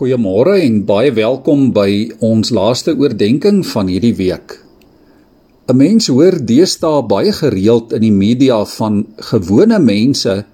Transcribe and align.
Goeiemôre 0.00 0.54
en 0.64 0.78
baie 0.88 1.10
welkom 1.12 1.74
by 1.76 1.90
ons 2.24 2.48
laaste 2.56 2.94
oordeenking 2.96 3.58
van 3.68 3.90
hierdie 3.92 4.14
week. 4.16 4.54
'n 5.68 5.76
Mens 5.76 6.08
hoor 6.08 6.38
deesdae 6.50 7.02
baie 7.10 7.34
gereeld 7.36 7.92
in 7.92 8.00
die 8.06 8.16
media 8.22 8.64
van 8.78 9.04
gewone 9.28 9.78
mense 9.78 10.46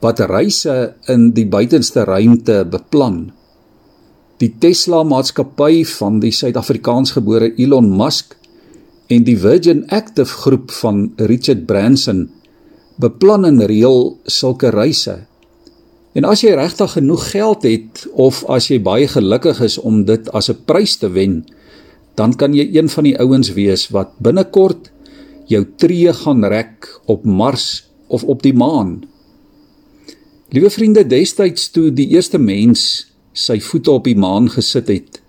wat 0.00 0.22
reise 0.30 0.94
in 1.08 1.32
die 1.34 1.48
buitenste 1.56 2.06
ruimte 2.06 2.62
beplan. 2.62 3.32
Die 4.38 4.54
Tesla-maatskappy 4.54 5.84
van 5.98 6.20
die 6.20 6.30
Suid-Afrikaansgebore 6.30 7.58
Elon 7.58 7.90
Musk 7.90 8.36
en 9.08 9.24
die 9.24 9.38
Virgin 9.38 9.82
Active 9.90 10.30
groep 10.30 10.70
van 10.70 11.10
Richard 11.16 11.66
Branson 11.66 12.28
beplan 13.02 13.50
en 13.50 13.66
reël 13.66 14.20
sulke 14.26 14.70
reise. 14.70 15.26
En 16.16 16.24
as 16.24 16.40
jy 16.40 16.54
regtig 16.56 16.94
genoeg 16.96 17.26
geld 17.34 17.64
het 17.68 18.06
of 18.16 18.40
as 18.48 18.70
jy 18.70 18.78
baie 18.80 19.08
gelukkig 19.10 19.60
is 19.66 19.76
om 19.76 20.04
dit 20.08 20.30
as 20.32 20.48
'n 20.48 20.64
prys 20.64 20.96
te 20.96 21.08
wen, 21.12 21.44
dan 22.16 22.32
kan 22.32 22.54
jy 22.54 22.64
een 22.72 22.88
van 22.88 23.04
die 23.04 23.18
ouens 23.20 23.52
wees 23.52 23.88
wat 23.92 24.16
binnekort 24.18 24.90
jou 25.46 25.64
tree 25.76 26.12
gaan 26.12 26.44
rek 26.44 26.88
op 27.04 27.24
Mars 27.24 27.84
of 28.08 28.24
op 28.24 28.42
die 28.42 28.54
maan. 28.54 29.04
Liewe 30.48 30.70
vriende, 30.70 31.04
destyds 31.04 31.70
toe 31.70 31.90
die 31.90 32.08
eerste 32.08 32.38
mens 32.38 33.12
sy 33.32 33.60
voete 33.60 33.90
op 33.90 34.04
die 34.04 34.16
maan 34.16 34.48
gesit 34.48 34.88
het, 34.88 35.20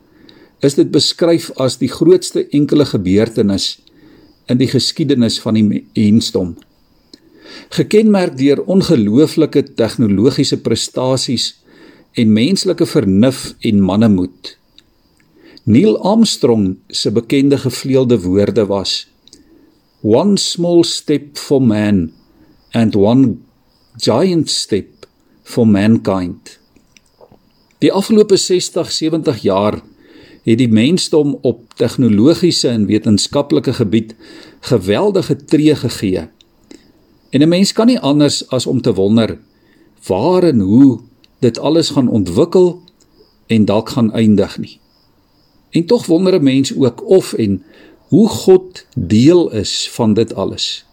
is 0.62 0.74
dit 0.74 0.92
beskryf 0.92 1.52
as 1.60 1.78
die 1.78 1.92
grootste 1.92 2.48
enkele 2.50 2.86
gebeurtenis 2.86 3.82
in 4.48 4.58
die 4.58 4.68
geskiedenis 4.68 5.40
van 5.40 5.54
die 5.54 5.84
mensdom 5.94 6.56
gekenmerk 7.70 8.38
deur 8.38 8.64
ongelooflike 8.66 9.64
tegnologiese 9.80 10.60
prestasies 10.62 11.54
en 12.18 12.34
menslike 12.34 12.86
vernuf 12.86 13.54
en 13.60 13.82
mannemoed. 13.82 14.58
Neil 15.68 15.98
Armstrong 16.00 16.78
se 16.88 17.12
bekende 17.12 17.58
gevleelde 17.58 18.22
woorde 18.22 18.66
was: 18.66 19.08
One 20.02 20.38
small 20.38 20.84
step 20.84 21.38
for 21.38 21.62
man 21.62 22.12
and 22.72 22.96
one 22.96 23.36
giant 23.98 24.50
step 24.50 25.08
for 25.44 25.68
mankind. 25.68 26.60
Die 27.80 27.92
afgelope 27.94 28.38
60-70 28.40 29.42
jaar 29.42 29.82
het 30.48 30.58
die 30.62 30.70
mensdom 30.72 31.36
op 31.42 31.74
tegnologiese 31.76 32.70
en 32.72 32.86
wetenskaplike 32.88 33.74
gebied 33.74 34.16
geweldige 34.70 35.36
tree 35.36 35.76
gegee. 35.76 36.28
En 37.30 37.42
'n 37.42 37.48
mens 37.48 37.74
kan 37.74 37.88
nie 37.88 38.00
anders 38.00 38.48
as 38.50 38.66
om 38.66 38.82
te 38.82 38.94
wonder 38.94 39.38
waar 40.08 40.44
en 40.44 40.60
hoe 40.60 41.00
dit 41.40 41.60
alles 41.60 41.90
gaan 41.90 42.10
ontwikkel 42.10 42.82
en 43.48 43.66
dalk 43.66 43.90
gaan 43.90 44.14
eindig 44.14 44.58
nie. 44.58 44.80
En 45.70 45.86
tog 45.86 46.06
wonder 46.06 46.34
'n 46.40 46.44
mens 46.44 46.76
ook 46.76 47.10
of 47.10 47.34
en 47.34 47.64
hoe 48.08 48.30
God 48.30 48.86
deel 48.96 49.52
is 49.52 49.90
van 49.92 50.14
dit 50.14 50.34
alles. 50.34 50.86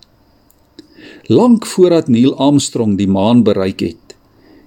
Lank 1.23 1.67
voordat 1.67 2.09
Neil 2.09 2.37
Armstrong 2.37 2.97
die 2.97 3.09
maan 3.09 3.43
bereik 3.43 3.81
het, 3.81 4.17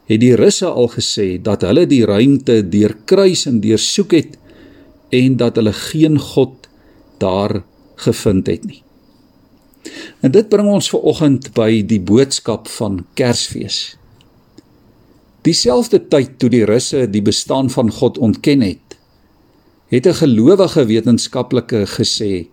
het 0.06 0.20
die 0.20 0.36
Russe 0.36 0.66
al 0.66 0.88
gesê 0.88 1.42
dat 1.42 1.62
hulle 1.62 1.88
die 1.88 2.06
ruimte 2.06 2.70
deurkruis 2.70 3.46
en 3.46 3.60
deursoek 3.60 4.12
het 4.12 4.38
en 5.10 5.38
dat 5.38 5.56
hulle 5.56 5.74
geen 5.74 6.20
God 6.20 6.68
daar 7.18 7.64
gevind 7.96 8.48
het 8.48 8.66
nie. 8.66 8.87
En 10.22 10.32
dit 10.32 10.50
bring 10.50 10.70
ons 10.72 10.90
ver 10.90 11.00
oggend 11.00 11.52
by 11.54 11.82
die 11.88 12.02
boodskap 12.02 12.68
van 12.68 13.06
Kersfees. 13.14 13.98
Dieselfde 15.48 16.00
tyd 16.12 16.40
toe 16.42 16.50
die 16.52 16.66
Russe 16.66 17.06
die 17.12 17.22
bestaan 17.22 17.70
van 17.70 17.92
God 17.92 18.18
ontken 18.18 18.62
het, 18.62 18.98
het 19.88 20.08
'n 20.08 20.14
gelowige 20.14 20.86
wetenskaplike 20.86 21.86
gesê: 21.88 22.48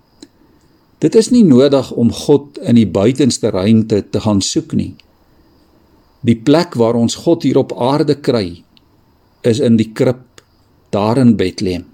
Dit 0.98 1.14
is 1.14 1.30
nie 1.30 1.44
nodig 1.44 1.90
om 1.92 2.12
God 2.12 2.58
in 2.58 2.74
die 2.74 2.86
buitenste 2.86 3.50
ruimte 3.50 4.04
te 4.10 4.20
gaan 4.20 4.40
soek 4.40 4.72
nie. 4.72 4.94
Die 6.20 6.36
plek 6.36 6.74
waar 6.74 6.94
ons 6.94 7.14
God 7.14 7.42
hier 7.42 7.58
op 7.58 7.74
aarde 7.76 8.14
kry, 8.14 8.62
is 9.42 9.60
in 9.60 9.76
die 9.76 9.90
krib 9.92 10.22
daar 10.90 11.18
in 11.18 11.36
Bethlehem. 11.36 11.84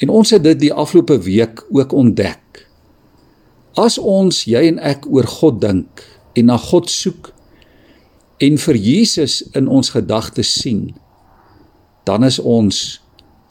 En 0.00 0.08
ons 0.08 0.30
het 0.30 0.42
dit 0.42 0.60
die 0.60 0.72
afgelope 0.72 1.18
week 1.26 1.64
ook 1.68 1.92
ontdek. 1.92 2.40
As 3.78 3.98
ons 3.98 4.44
jy 4.50 4.64
en 4.72 4.80
ek 4.82 5.06
oor 5.06 5.28
God 5.30 5.60
dink 5.62 6.02
en 6.38 6.50
na 6.50 6.56
God 6.58 6.90
soek 6.90 7.30
en 8.42 8.56
vir 8.58 8.78
Jesus 8.78 9.42
in 9.54 9.68
ons 9.68 9.92
gedagtes 9.94 10.50
sien, 10.62 10.94
dan 12.08 12.24
is 12.24 12.40
ons 12.40 13.00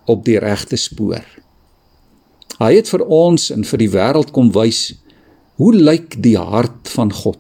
op 0.10 0.26
die 0.26 0.40
regte 0.42 0.80
spoor. 0.80 1.24
Hy 2.60 2.72
het 2.76 2.90
vir 2.92 3.06
ons 3.06 3.52
en 3.54 3.64
vir 3.64 3.80
die 3.80 3.92
wêreld 3.94 4.34
kom 4.36 4.50
wys 4.56 4.90
hoe 5.62 5.72
lyk 5.76 6.18
die 6.24 6.36
hart 6.40 6.90
van 6.92 7.14
God. 7.14 7.40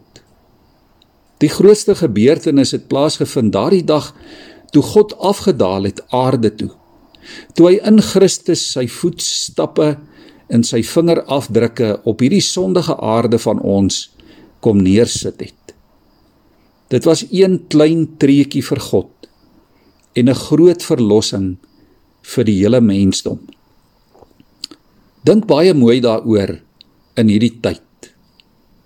Die 1.40 1.52
grootste 1.52 1.96
gebeurtenis 1.96 2.72
het 2.76 2.88
plaasgevind 2.92 3.52
daardie 3.56 3.84
dag 3.84 4.14
toe 4.72 4.84
God 4.86 5.16
afgedaal 5.18 5.90
het 5.90 6.02
aarde 6.16 6.52
toe. 6.56 6.70
Toe 7.56 7.70
hy 7.70 7.76
in 7.88 8.00
Christus 8.04 8.64
sy 8.76 8.86
voetstappe 8.92 9.96
in 10.50 10.64
sy 10.66 10.82
vingerafdrukke 10.86 12.00
op 12.10 12.24
hierdie 12.24 12.44
sondige 12.44 12.96
aarde 12.98 13.40
van 13.40 13.62
ons 13.62 14.08
kom 14.66 14.82
neersit 14.82 15.40
het. 15.44 15.76
Dit 16.90 17.06
was 17.06 17.26
een 17.30 17.60
klein 17.70 18.08
treetjie 18.18 18.64
vir 18.66 18.82
God 18.82 19.30
en 20.18 20.30
'n 20.30 20.36
groot 20.36 20.84
verlossing 20.84 21.58
vir 22.22 22.44
die 22.44 22.58
hele 22.64 22.82
mensdom. 22.82 23.40
Dink 25.24 25.46
baie 25.46 25.74
mooi 25.74 26.00
daaroor 26.02 26.60
in 27.16 27.28
hierdie 27.28 27.60
tyd. 27.62 28.14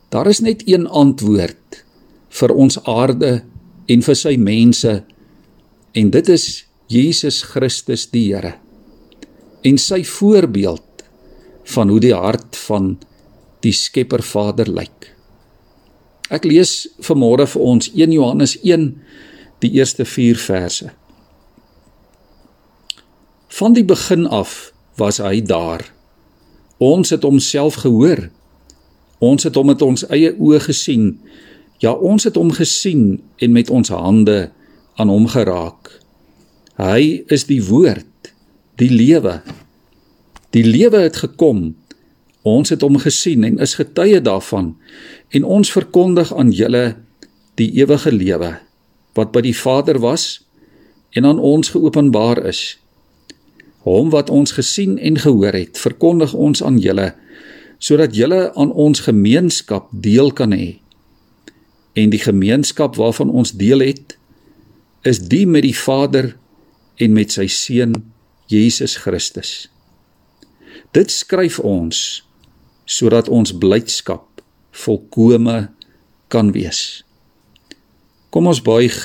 Daar 0.09 0.28
is 0.28 0.41
net 0.41 0.68
een 0.68 0.88
antwoord 0.88 1.84
vir 2.30 2.51
ons 2.53 2.78
aarde 2.85 3.44
en 3.88 4.01
vir 4.01 4.16
sy 4.16 4.35
mense 4.38 5.03
en 5.94 6.09
dit 6.09 6.30
is 6.30 6.66
Jesus 6.88 7.41
Christus 7.41 8.07
die 8.12 8.34
Here. 8.34 8.53
En 9.63 9.78
sy 9.78 10.03
voorbeeld 10.03 10.92
van 11.63 11.90
hoe 11.90 12.00
die 12.00 12.16
hart 12.16 12.57
van 12.68 12.97
die 13.63 13.72
Skepper 13.72 14.24
Vader 14.24 14.69
lyk. 14.69 15.12
Ek 16.34 16.46
lees 16.47 16.88
vanmôre 17.03 17.46
vir 17.47 17.62
ons 17.62 17.90
1 17.94 18.12
Johannes 18.16 18.57
1 18.63 18.90
die 19.63 19.72
eerste 19.78 20.06
4 20.06 20.40
verse. 20.40 20.91
Van 23.53 23.75
die 23.78 23.85
begin 23.85 24.25
af 24.28 24.74
was 24.97 25.19
hy 25.22 25.41
daar. 25.46 25.85
Ons 26.81 27.13
het 27.13 27.24
hom 27.24 27.40
self 27.40 27.84
gehoor. 27.84 28.28
Ons 29.24 29.45
het 29.47 29.56
hom 29.56 29.69
met 29.72 29.81
ons 29.85 30.03
eie 30.09 30.34
oë 30.34 30.59
gesien. 30.66 31.13
Ja, 31.80 31.94
ons 31.94 32.25
het 32.28 32.35
hom 32.40 32.51
gesien 32.56 33.22
en 33.38 33.53
met 33.53 33.69
ons 33.69 33.94
hande 33.94 34.51
aan 35.00 35.12
hom 35.12 35.28
geraak. 35.30 35.91
Hy 36.81 37.24
is 37.31 37.45
die 37.45 37.62
woord, 37.63 38.34
die 38.81 38.90
lewe. 38.90 39.41
Die 40.53 40.65
lewe 40.65 41.01
het 41.01 41.17
gekom. 41.17 41.71
Ons 42.45 42.69
het 42.69 42.83
hom 42.85 42.99
gesien 43.01 43.43
en 43.47 43.57
is 43.63 43.77
getuie 43.79 44.19
daarvan 44.21 44.75
en 45.33 45.43
ons 45.43 45.71
verkondig 45.71 46.33
aan 46.35 46.51
julle 46.53 46.83
die 47.57 47.71
ewige 47.79 48.11
lewe 48.11 48.57
wat 49.17 49.31
by 49.33 49.41
die 49.45 49.55
Vader 49.55 49.97
was 50.03 50.43
en 51.15 51.25
aan 51.25 51.39
ons 51.39 51.71
geopenbaar 51.73 52.43
is. 52.45 52.77
Hom 53.87 54.11
wat 54.13 54.29
ons 54.29 54.53
gesien 54.53 54.97
en 54.99 55.17
gehoor 55.23 55.55
het, 55.55 55.79
verkondig 55.79 56.33
ons 56.33 56.61
aan 56.63 56.77
julle 56.83 57.13
sodat 57.83 58.13
julle 58.15 58.53
aan 58.53 58.71
ons 58.71 59.03
gemeenskap 59.03 59.89
deel 59.91 60.31
kan 60.31 60.53
hê. 60.55 60.77
En 61.99 62.13
die 62.13 62.21
gemeenskap 62.21 62.95
waarvan 62.95 63.29
ons 63.29 63.51
deel 63.59 63.83
het, 63.83 64.15
is 65.03 65.19
die 65.19 65.43
met 65.47 65.65
die 65.65 65.75
Vader 65.75 66.35
en 66.95 67.13
met 67.17 67.35
sy 67.35 67.49
seun 67.51 67.97
Jesus 68.47 68.95
Christus. 69.03 69.72
Dit 70.94 71.10
skryf 71.10 71.57
ons 71.60 71.98
sodat 72.86 73.30
ons 73.31 73.50
blydskap 73.57 74.44
volkome 74.84 75.72
kan 76.30 76.51
wees. 76.54 77.01
Kom 78.30 78.50
ons 78.51 78.62
buig 78.62 78.98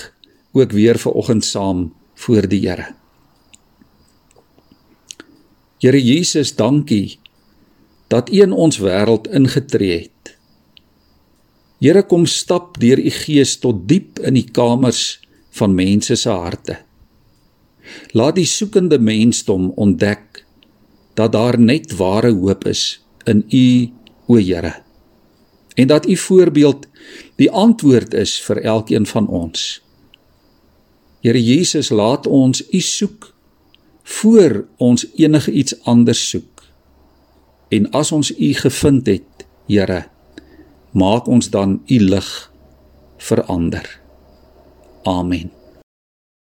ook 0.52 0.74
weer 0.76 0.98
ver 1.00 1.16
oggend 1.16 1.44
saam 1.44 1.86
voor 2.20 2.48
die 2.50 2.60
Here. 2.66 2.90
Here 5.80 6.00
Jesus, 6.02 6.52
dankie 6.56 7.18
dat 8.12 8.28
U 8.32 8.42
in 8.42 8.52
ons 8.52 8.80
wêreld 8.84 9.28
ingetree 9.32 10.00
het. 10.02 10.34
Here 11.80 12.02
kom 12.02 12.26
stap 12.26 12.76
deur 12.82 13.00
U 13.00 13.10
Gees 13.22 13.56
tot 13.62 13.86
diep 13.88 14.18
in 14.18 14.36
die 14.36 14.48
kamers 14.50 15.20
van 15.56 15.76
mense 15.76 16.16
se 16.20 16.32
harte. 16.32 16.80
Laat 18.12 18.36
die 18.36 18.48
soekende 18.48 18.98
mensdom 19.00 19.70
ontdek 19.76 20.44
dat 21.18 21.32
daar 21.34 21.58
net 21.58 21.96
ware 21.98 22.30
hoop 22.32 22.66
is 22.70 23.02
in 23.26 23.42
U, 23.50 23.90
o 24.26 24.36
Here. 24.38 24.74
En 25.74 25.86
dat 25.86 26.06
U 26.06 26.16
voorbeeld 26.16 26.86
die 27.36 27.50
antwoord 27.50 28.14
is 28.14 28.38
vir 28.46 28.62
elkeen 28.62 29.06
van 29.06 29.26
ons. 29.26 29.82
Here 31.20 31.42
Jesus, 31.44 31.90
laat 31.90 32.26
ons 32.26 32.62
U 32.70 32.80
soek 32.80 33.34
voor 34.02 34.64
ons 34.76 35.06
enige 35.14 35.52
iets 35.52 35.74
anders 35.82 36.22
soek. 36.28 36.62
En 37.68 37.90
as 37.90 38.12
ons 38.12 38.32
U 38.38 38.52
gevind 38.54 39.06
het, 39.06 39.46
Here, 39.68 40.06
maak 40.90 41.26
ons 41.28 41.50
dan 41.50 41.80
U 41.86 41.98
lig 42.00 42.52
verander. 43.18 44.00
Amen. 45.04 45.57